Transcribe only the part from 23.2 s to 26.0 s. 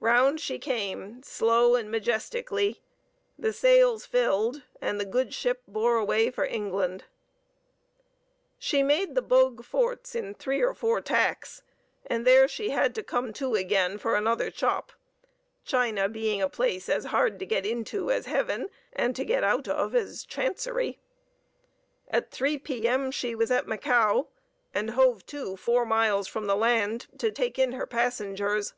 was at Macao, and hove to four